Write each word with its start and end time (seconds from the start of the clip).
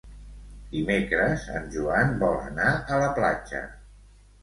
Dimecres 0.71 1.45
en 1.61 1.69
Joan 1.77 2.17
vol 2.25 2.43
anar 2.49 2.75
a 2.75 3.01
la 3.07 3.15
platja. 3.23 3.67